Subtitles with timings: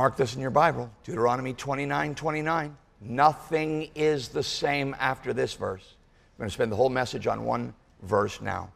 [0.00, 2.74] Mark this in your Bible Deuteronomy 29 29.
[3.02, 5.84] Nothing is the same after this verse.
[5.92, 8.70] I'm going to spend the whole message on one verse now.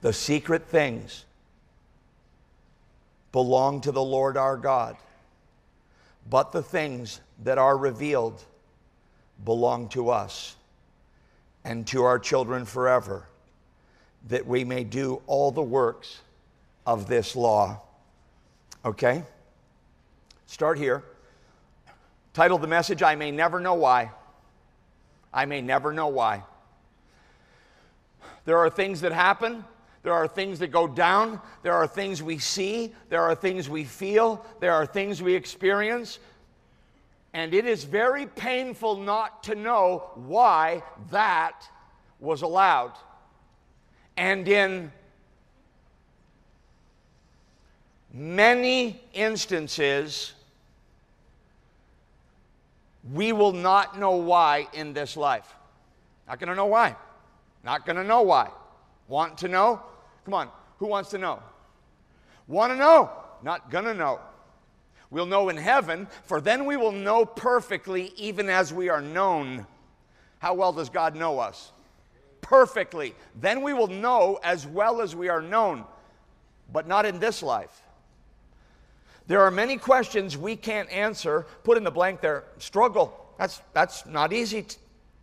[0.00, 1.26] The secret things
[3.32, 4.96] belong to the Lord our God,
[6.30, 8.42] but the things that are revealed
[9.44, 10.56] belong to us
[11.64, 13.26] and to our children forever,
[14.28, 16.22] that we may do all the works
[16.86, 17.82] of this law.
[18.86, 19.22] Okay?
[20.54, 21.02] Start here.
[22.32, 24.12] Title the message, I May Never Know Why.
[25.32, 26.44] I May Never Know Why.
[28.44, 29.64] There are things that happen.
[30.04, 31.40] There are things that go down.
[31.64, 32.94] There are things we see.
[33.08, 34.46] There are things we feel.
[34.60, 36.20] There are things we experience.
[37.32, 41.68] And it is very painful not to know why that
[42.20, 42.92] was allowed.
[44.16, 44.92] And in
[48.12, 50.33] many instances,
[53.12, 55.52] we will not know why in this life.
[56.26, 56.96] Not going to know why.
[57.62, 58.50] Not going to know why.
[59.08, 59.82] Want to know?
[60.24, 60.48] Come on.
[60.78, 61.42] Who wants to know?
[62.46, 63.10] Want to know?
[63.42, 64.20] Not going to know.
[65.10, 69.66] We'll know in heaven, for then we will know perfectly, even as we are known.
[70.38, 71.70] How well does God know us?
[72.40, 73.14] Perfectly.
[73.40, 75.84] Then we will know as well as we are known,
[76.72, 77.82] but not in this life.
[79.26, 81.46] There are many questions we can't answer.
[81.62, 83.34] Put in the blank there, struggle.
[83.38, 84.66] That's, that's not easy.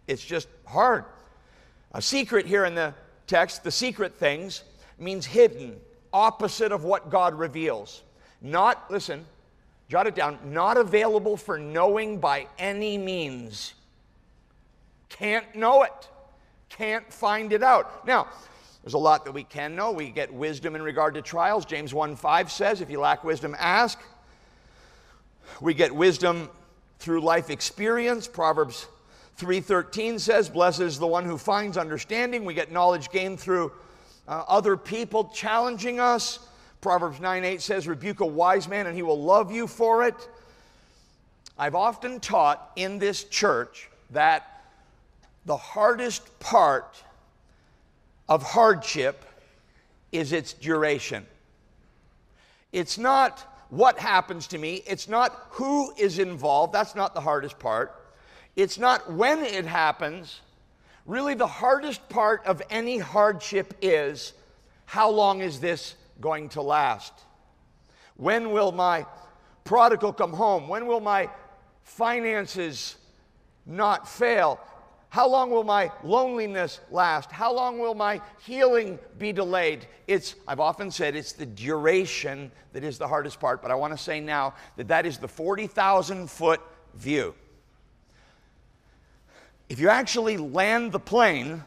[0.07, 1.05] It's just hard.
[1.93, 2.93] A secret here in the
[3.27, 4.63] text, the secret things,
[4.97, 5.79] means hidden,
[6.13, 8.01] opposite of what God reveals.
[8.41, 9.25] Not, listen,
[9.89, 13.73] jot it down, not available for knowing by any means.
[15.09, 16.09] Can't know it,
[16.69, 18.07] can't find it out.
[18.07, 18.27] Now,
[18.83, 19.91] there's a lot that we can know.
[19.91, 21.65] We get wisdom in regard to trials.
[21.65, 23.99] James 1 5 says, If you lack wisdom, ask.
[25.59, 26.49] We get wisdom
[26.99, 28.27] through life experience.
[28.27, 28.87] Proverbs
[29.37, 33.71] 3:13 says, "Blessed is the one who finds understanding." We get knowledge gained through
[34.27, 36.39] uh, other people challenging us.
[36.79, 40.15] Proverbs 9:8 says, "Rebuke a wise man and he will love you for it."
[41.57, 44.63] I've often taught in this church that
[45.45, 47.03] the hardest part
[48.31, 49.25] of hardship
[50.13, 51.25] is its duration.
[52.71, 57.59] It's not what happens to me, it's not who is involved, that's not the hardest
[57.59, 58.13] part.
[58.55, 60.39] It's not when it happens.
[61.05, 64.31] Really, the hardest part of any hardship is
[64.85, 67.11] how long is this going to last?
[68.15, 69.05] When will my
[69.65, 70.69] prodigal come home?
[70.69, 71.29] When will my
[71.83, 72.95] finances
[73.65, 74.57] not fail?
[75.11, 77.33] How long will my loneliness last?
[77.33, 79.85] How long will my healing be delayed?
[80.07, 83.91] It's, I've often said, it's the duration that is the hardest part, but I want
[83.91, 86.61] to say now that that is the 40,000 foot
[86.93, 87.35] view.
[89.67, 91.61] If you actually land the plane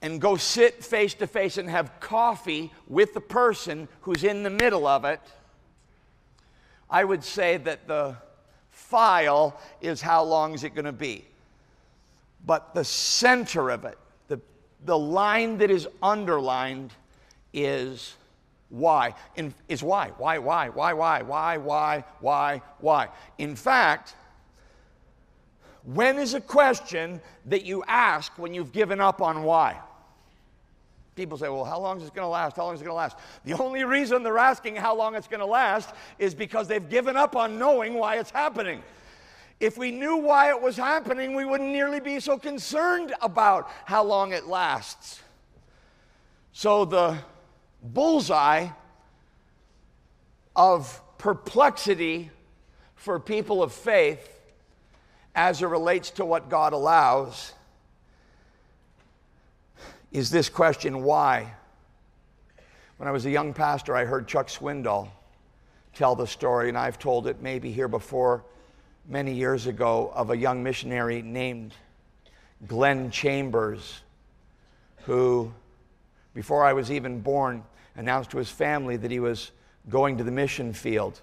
[0.00, 4.48] and go sit face to face and have coffee with the person who's in the
[4.48, 5.20] middle of it,
[6.88, 8.16] I would say that the
[8.70, 11.26] file is how long is it going to be?
[12.44, 13.98] But the center of it,
[14.28, 14.40] the,
[14.84, 16.92] the line that is underlined,
[17.52, 18.16] is
[18.68, 19.14] why.
[19.36, 20.12] In, is why.
[20.18, 23.08] Why, why, why, why, why, why, why, why.
[23.38, 24.14] In fact,
[25.84, 29.78] when is a question that you ask when you've given up on why?
[31.14, 32.56] People say, well, how long is it going to last?
[32.56, 33.18] How long is it going to last?
[33.44, 37.16] The only reason they're asking how long it's going to last is because they've given
[37.16, 38.82] up on knowing why it's happening.
[39.60, 44.02] If we knew why it was happening, we wouldn't nearly be so concerned about how
[44.02, 45.22] long it lasts.
[46.52, 47.18] So, the
[47.82, 48.68] bullseye
[50.54, 52.30] of perplexity
[52.94, 54.40] for people of faith
[55.34, 57.52] as it relates to what God allows
[60.12, 61.54] is this question why?
[62.98, 65.08] When I was a young pastor, I heard Chuck Swindoll
[65.94, 68.44] tell the story, and I've told it maybe here before
[69.06, 71.74] many years ago of a young missionary named
[72.66, 74.00] Glenn Chambers,
[75.04, 75.52] who,
[76.34, 77.64] before I was even born,
[77.96, 79.50] announced to his family that he was
[79.88, 81.20] going to the mission field.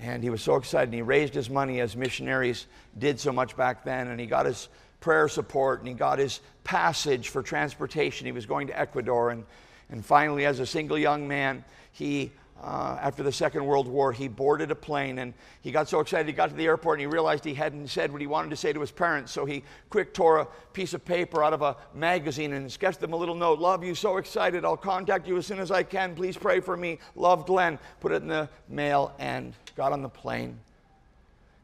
[0.00, 2.66] And he was so excited, and he raised his money as missionaries
[2.98, 4.68] did so much back then, and he got his
[4.98, 8.26] prayer support, and he got his passage for transportation.
[8.26, 9.44] He was going to Ecuador, and,
[9.90, 12.32] and finally, as a single young man, he
[12.62, 16.26] uh, after the Second World War, he boarded a plane and he got so excited
[16.26, 18.56] he got to the airport and he realized he hadn't said what he wanted to
[18.56, 19.32] say to his parents.
[19.32, 23.12] So he quick tore a piece of paper out of a magazine and sketched them
[23.12, 24.64] a little note Love you, so excited.
[24.64, 26.14] I'll contact you as soon as I can.
[26.14, 26.98] Please pray for me.
[27.16, 27.78] Love Glenn.
[28.00, 30.58] Put it in the mail and got on the plane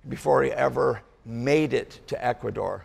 [0.08, 2.84] before he ever made it to Ecuador.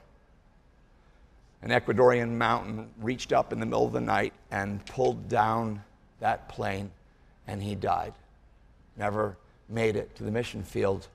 [1.62, 5.84] An Ecuadorian mountain reached up in the middle of the night and pulled down
[6.20, 6.92] that plane
[7.48, 8.14] and he died.
[8.98, 9.38] Never
[9.70, 11.08] made it to the mission field.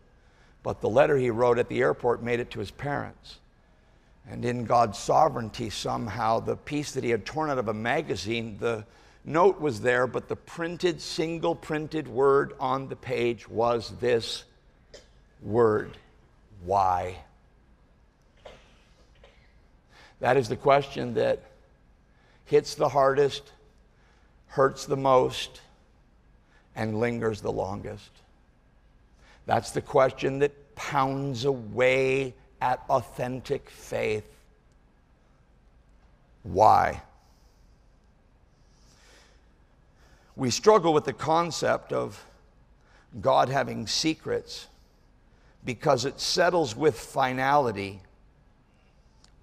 [0.63, 3.39] But the letter he wrote at the airport made it to his parents.
[4.29, 8.59] And in God's sovereignty, somehow, the piece that he had torn out of a magazine,
[8.61, 8.85] the
[9.25, 14.45] note was there, but the printed, single printed word on the page was this
[15.43, 15.97] word
[16.65, 17.17] Why?
[20.21, 21.41] That is the question that
[22.45, 23.51] hits the hardest,
[24.49, 25.63] hurts the most,
[26.81, 28.11] and lingers the longest?
[29.45, 32.33] That's the question that pounds away
[32.63, 34.25] at authentic faith.
[36.43, 37.03] Why?
[40.37, 42.25] We struggle with the concept of
[43.21, 44.67] God having secrets
[45.63, 48.01] because it settles with finality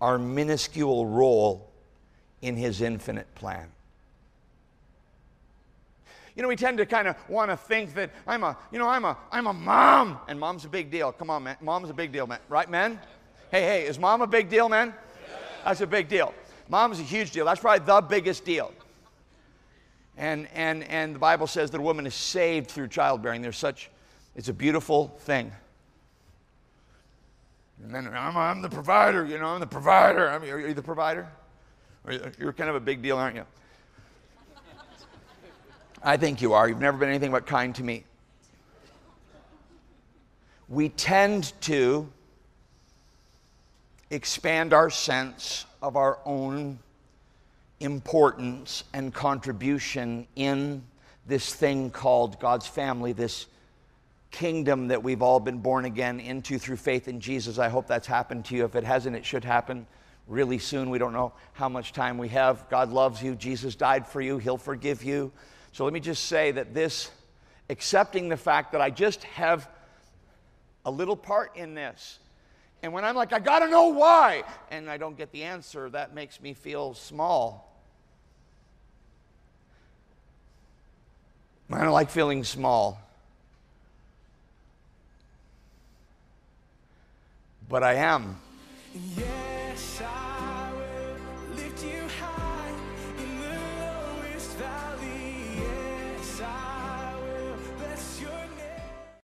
[0.02, 1.70] our minuscule role
[2.42, 3.68] in His infinite plan.
[6.38, 8.88] You know, we tend to kind of want to think that I'm a, you know,
[8.88, 11.12] I'm a, I'm a mom, and mom's a big deal.
[11.12, 11.58] Come on, man.
[11.62, 12.38] Mom's a big deal, man.
[12.48, 13.00] Right, men?
[13.50, 14.94] Hey, hey, is mom a big deal, man?
[15.66, 16.36] That's a big deal.
[16.70, 17.44] Mom's a huge deal.
[17.46, 18.72] That's probably the biggest deal.
[20.16, 23.42] And, and, and the Bible says that a woman is saved through childbearing.
[23.42, 23.90] There's such,
[24.36, 25.52] it's a beautiful thing.
[27.84, 30.30] And then I'm, I'm the provider, you know, I'm the provider.
[30.30, 31.28] I'm, are you the provider?
[32.38, 33.46] You're kind of a big deal, aren't you?
[36.04, 36.68] I think you are.
[36.70, 38.04] You've never been anything but kind to me.
[40.70, 42.08] We tend to
[44.10, 46.80] expand our sense of our own
[47.80, 50.84] importance and contribution in
[51.28, 53.48] this thing called God's family, this
[54.32, 57.60] kingdom that we've all been born again into through faith in Jesus.
[57.60, 58.66] I hope that's happened to you.
[58.66, 59.88] If it hasn't, it should happen
[60.28, 60.90] really soon.
[60.90, 62.70] We don't know how much time we have.
[62.70, 63.36] God loves you.
[63.36, 64.38] Jesus died for you.
[64.38, 65.32] He'll forgive you.
[65.78, 67.12] So let me just say that this,
[67.70, 69.70] accepting the fact that I just have
[70.84, 72.18] a little part in this,
[72.82, 76.16] and when I'm like, I gotta know why, and I don't get the answer, that
[76.16, 77.80] makes me feel small.
[81.72, 83.00] I don't like feeling small.
[87.70, 88.40] But I am.
[89.16, 89.37] Yeah.